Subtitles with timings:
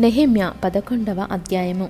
[0.00, 1.88] నెహిమ్య పదకొండవ అధ్యాయము.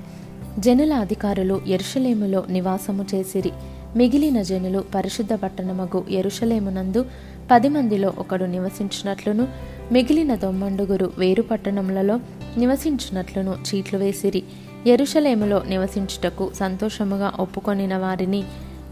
[0.58, 3.50] జనుల అధికారులు ఎరుషలేములో నివాసము చేసిరి.
[3.96, 7.06] మిగిలిన జనులు పరిశుద్ధ పట్టణమగు ఎరుషలేమునందు
[7.50, 9.48] పది మందిలో ఒకడు నివసించినట్లును
[9.92, 12.20] మిగిలిన దొమ్మండుగురు వేరు పట్టణములలో
[12.56, 14.42] నివసించినట్లును చీట్లు వేసిరి.
[14.86, 18.44] ఎరుషలేములో నివసించుటకు సంతోషముగా ఒప్పుకొనిన వారిని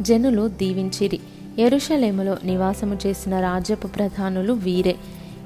[0.03, 1.21] జనులు దీవించిరి.
[1.59, 4.97] ఎరుషలేములో నివాసము చేసిన రాజ్యపు ప్రధానులు వీరే.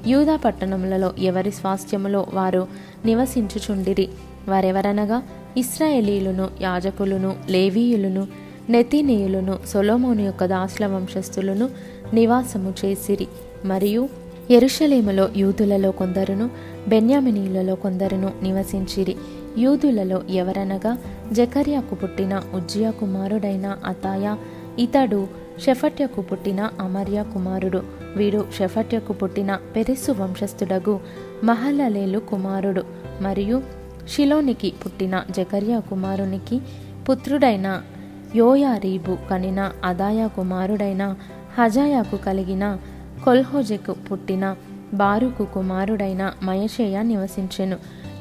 [0.07, 2.67] యూదా పట్టణములలో ఎవరి స్వాస్థ్యములో వారు
[3.05, 4.09] నివసించుచుండిరి?
[4.47, 5.23] వారెవరనగా?
[5.57, 8.27] ఇస్రాయేలీలును యాజకులను లేవీయులను
[8.69, 11.69] నెతినీయులను సొలోమోను యొక్క దాసుల వంశస్థులను
[12.13, 13.27] నివాసము చేసిరి.
[13.65, 14.09] మరియు
[14.51, 16.49] ఎరుషలేములో యూదులలో కొందరును
[16.87, 19.15] బెన్యామినీయులలో కొందరును నివసించిరి.
[19.57, 20.97] యూదులలో ఎవరనగా?
[21.31, 24.35] జకర్యాకు పుట్టిన ఉజ్జియా కుమారుడైన అతాయ
[24.79, 25.27] ఇతడు
[25.65, 27.94] షెఫట్యకు పుట్టిన అమర్య కుమారుడు.
[28.15, 30.99] వీడు షెఫట్యకు పుట్టిన పెరెస్సు వంశస్థుడగు
[31.43, 32.83] మహలలేలు కుమారుడు
[33.21, 33.61] మరియు
[34.15, 36.61] షిలోనికి పుట్టిన జకర్యా కుమారునికి
[37.09, 37.81] పుత్రుడైన
[38.35, 41.15] యోయారీబు కనిన అదాయా కుమారుడైన
[41.59, 42.77] హజాయాకు కలిగిన
[43.23, 44.55] కొల్హోజెకు పుట్టిన
[44.93, 47.77] బారుకు కుమారుడైన మయషేయ నివసించెను.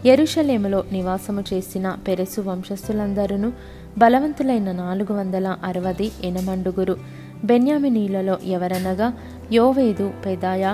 [0.06, 3.52] ఎరుషలేములో నివాసము చేసిన పెరెసు వంశస్థులందరూ
[3.98, 6.96] బలవంతులైన నాలుగు వందల అరవది ఎనమండుగురు.
[7.44, 9.12] బెన్యామినీలలో ఎవరనగా
[9.52, 10.64] యోవేదు పెదాయ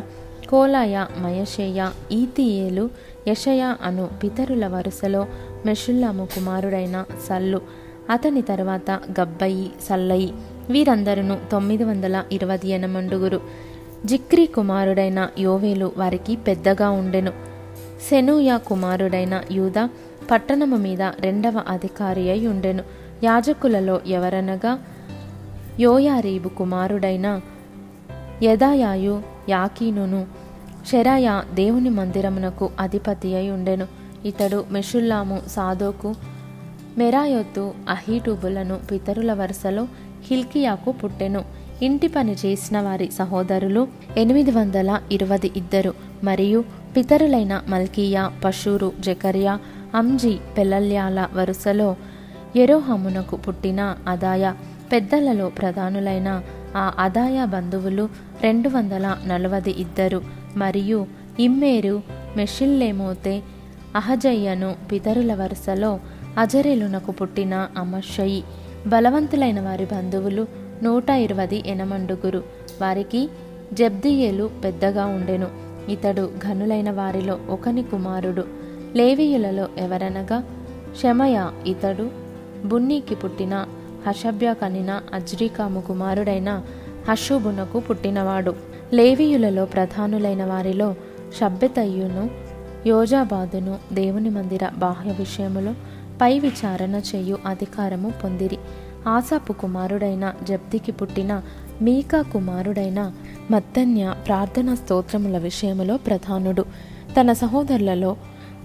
[0.51, 1.81] కోలాయ మయషేయ
[2.13, 2.85] ఈతియేలు
[3.29, 5.23] యషయ అను పితరుల వరుసలో
[5.67, 7.61] మెషుల్లాము కుమారుడైన సల్లు
[8.11, 10.31] అతని తర్వాత గబ్బయి సల్లయి
[10.71, 13.41] వీరందరూ తొమ్మిది వందల ఇరవై ఎనమండుగురు
[14.07, 17.33] జిక్రీ కుమారుడైన యోవేలు వారికి పెద్దగా ఉండెను
[18.09, 19.79] సెనూయ కుమారుడైన యూద
[20.31, 22.85] పట్టణము మీద రెండవ అధికారి అయి ఉండెను
[23.25, 24.73] యాజకులలో ఎవరనగా
[25.81, 27.27] యోయారీబు కుమారుడైన
[28.43, 30.27] యదాయాయు యాకీనును
[30.91, 33.87] షెరాయ దేవుని మందిరమునకు అధిపతి అయి ఉండెను.
[34.25, 36.15] ఇతడు మెషుల్లాము సాదోకు
[36.99, 39.89] మెరాయొత్తు అహీటూబులను పితరుల వరుసలో
[40.31, 41.45] హిల్కియాకు పుట్టెను.
[41.83, 45.95] ఇంటి పని చేసిన వారి సహోదరులు ఎనిమిది వందల ఇరవై ఇద్దరు.
[46.25, 46.65] మరియు
[46.97, 49.59] పితరులైన మల్కీయా పశూరు జకర్యా
[49.95, 51.97] అంజీ పెల్లల్యాల వరుసలో
[52.57, 54.53] ఎరోహమునకు పుట్టిన అదాయ
[54.93, 56.43] పెద్దలలో ప్రధానులైన
[56.77, 58.09] ఆ అదాయ బంధువులు
[58.43, 60.23] రెండు వందల నలభై ఇద్దరు
[60.57, 61.07] మరియు
[61.41, 62.03] ఇమ్మేరు
[62.37, 63.43] మెషిల్లేమోతే
[63.97, 66.01] అహజయ్యను పితరుల వరుసలో
[66.39, 68.45] అజరేలునకు పుట్టిన అమర్షయి
[68.87, 70.47] బలవంతులైన వారి బంధువులు
[70.83, 72.45] నూట ఇరవై ఎనమండుగురు.
[72.81, 73.29] వారికి
[73.73, 75.49] జబ్దియేలు పెద్దగా ఉండెను.
[75.89, 78.45] ఇతడు ఘనులైన వారిలో ఒకని కుమారుడు.
[78.97, 80.45] లేవీయులలో ఎవరనగా
[81.03, 82.11] శమయ ఇతడు
[82.67, 83.67] బున్నీకి పుట్టిన
[84.07, 86.63] హషభ్య కనిన అజ్రికాము కుమారుడైన
[87.09, 88.55] హషుబునకు పుట్టినవాడు.
[88.93, 90.95] లేవీయులలో ప్రధానులైన వారిలో
[91.41, 92.31] షబ్బెతయ్యును
[92.87, 95.73] యోజాబాదును దేవుని మందిర బాహ్య విషయములో
[96.23, 98.59] పై విచారణ చేయు అధికారము పొందిరి.
[99.09, 101.43] ఆసాపు కుమారుడైన జబ్దికి పుట్టిన
[101.83, 103.13] మీకా కుమారుడైన
[103.51, 106.65] మత్తన్య ప్రార్థనా స్తోత్రముల విషయములో ప్రధానుడు.
[107.21, 108.17] తన సహోదరులలో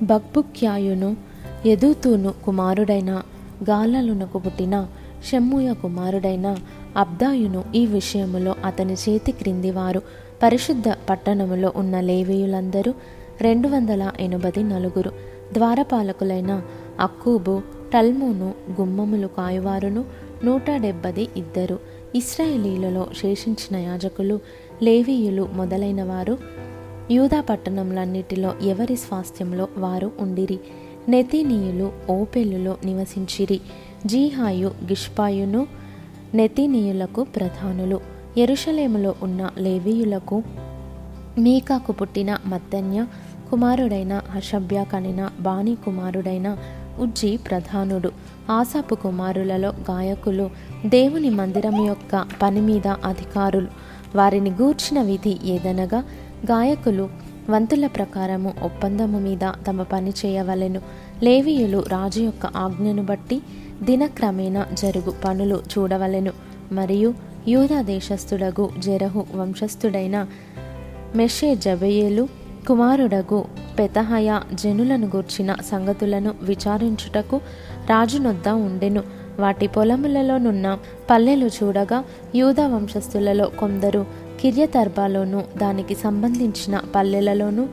[0.03, 1.17] బక్బుక్యాయును
[1.65, 3.21] ఎదుతూను కుమారుడైన
[3.69, 4.87] గాలలునకు పుట్టిన
[5.25, 6.57] షమ్ముయ కుమారుడైన
[6.97, 10.01] అబ్దాయును ఈ విషయములో అతని చేతి క్రింది వారు
[10.43, 12.93] పరిశుద్ధ పట్టణములో ఉన్న లేవీయులందరూ
[13.41, 15.11] రెండు వందల ఎనభై నలుగురు
[15.53, 16.61] ద్వారపాలకులైన
[16.99, 17.61] అక్కూబు
[17.93, 20.05] టల్మును గుమ్మములు కాయువారును
[20.43, 21.79] నూట డెబ్బది ఇద్దరు.
[22.15, 24.39] ఇస్రాయేలీలలో శేషించిన యాజకులు
[24.83, 26.37] లేవీయులు మొదలైన వారు
[27.11, 30.59] యూదా పట్టణములన్నిటిలో ఎవరి స్వాస్థ్యంలో వారు ఉండిరి?
[31.09, 33.59] నెతినీయులు ఓపెలులో నివసించిరి.
[34.05, 35.67] జీహాయు గిష్పాయును
[36.35, 37.99] నెతినీయులకు ప్రధానులు.
[38.37, 40.43] ఎరుషలేములో ఉన్న లేవీయులకు
[41.37, 43.05] మీకాకు పుట్టిన మత్తన్య
[43.51, 46.57] కుమారుడైన హషభ్య కనిన బాణి కుమారుడైన
[46.99, 48.11] ఉజ్జి ప్రధానుడు.
[48.51, 50.49] ఆసాపు కుమారులలో గాయకులు
[50.85, 53.67] దేవుని మందిరం యొక్క పని మీద అధికారులు.
[54.15, 56.03] వారిని గూర్చిన విధి ఏదనగా
[56.51, 57.09] గాయకులు
[57.49, 60.81] వంతుల ప్రకారము ఒప్పందము మీద తమ పని చేయవలెను.
[61.23, 63.41] లేవీయులు రాజు యొక్క ఆజ్ఞను బట్టి
[63.83, 66.31] దినక్రమేణా జరుగు పనులు చూడవలెను.
[66.71, 67.13] మరియు
[67.47, 70.27] యూదా దేశస్థుడగు జెరహు వంశస్థుడైన
[71.15, 72.27] మెషే జబయేలు
[72.67, 73.45] కుమారుడగు
[73.79, 77.37] పెతహయ జనులను గూర్చిన సంగతులను విచారించుటకు
[77.89, 79.03] రాజునొద్ద ఉండెను.
[79.39, 80.77] వాటి పొలములలోనున్న
[81.09, 82.03] పల్లెలు చూడగా
[82.35, 87.63] యూదా వంశస్థులలో కొందరు కిర్యతర్బాలోను దానికి సంబంధించిన పల్లెలలోను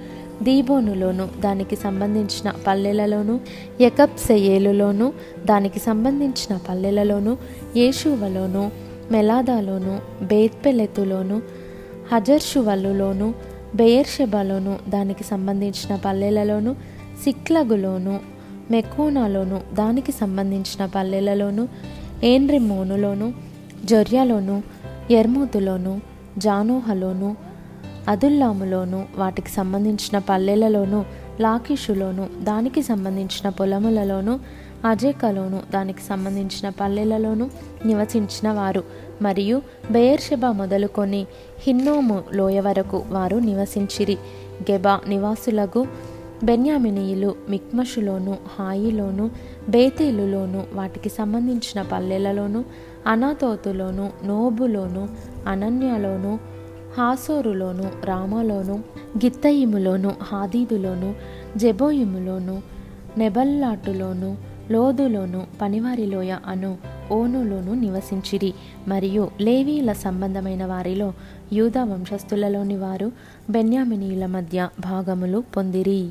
[0.43, 3.41] దీబోనులోను దానికి సంబంధించిన పల్లెలలోను
[3.81, 5.13] యకబ్సెయేలులోను
[5.45, 7.33] దానికి సంబంధించిన పల్లెలలోను
[7.77, 8.71] యేషువలోను
[9.11, 11.37] మెలాదాలోను బేత్పెలెతులోను
[12.13, 13.35] హజర్షువల్లులోను
[13.77, 16.73] బెయర్షెబలోను దానికి సంబంధించిన పల్లెలలోను
[17.25, 18.15] సిక్లగులోను
[18.71, 21.69] మెకోనాలోను దానికి సంబంధించిన పల్లెలలోను
[22.25, 23.27] ఏన్రిమోనులోను
[23.85, 24.57] జొర్యాలోను
[25.11, 27.37] ఎర్మూతులోను జానోహలోను
[28.09, 31.05] అదుల్లాములోను వాటికి సంబంధించిన పల్లెలలోను
[31.41, 34.41] లాకిషులోను దానికి సంబంధించిన పొలములలోను
[34.85, 37.51] అజేకలోను దానికి సంబంధించిన పల్లెలలోను
[37.87, 38.85] నివసించిన వారు.
[39.23, 41.27] మరియు బెయర్షెబా మొదలుకొని
[41.61, 44.19] హిన్నోము లోయ వరకు వారు నివసించిరి.
[44.71, 45.87] గెబా నివాసులకు
[46.43, 49.31] బెన్యామినీయులు మిక్మషులోను హాయిలోను
[49.69, 52.65] బేతేలులోను వాటికి సంబంధించిన పల్లెలలోను
[53.07, 55.09] అనాతోతులోను నోబులోను
[55.49, 56.39] అనన్యలోను
[56.99, 58.75] హాసోరులోను రామలోను
[59.17, 61.15] గిత్తయిములోను హాదీదులోను
[61.57, 62.63] జెబోయిములోను
[63.19, 64.37] నెబల్లాటులోను
[64.71, 66.77] లోదులోను పనివారిలోయ అను
[67.13, 68.55] ఓనులోను నివసించిరి.
[68.89, 71.13] మరియు లేవీల సంబంధమైన వారిలో
[71.53, 73.13] యూదా వంశస్థులలోని వారు
[73.51, 76.09] బెన్యామినీయుల మధ్య భాగములు పొందిరి.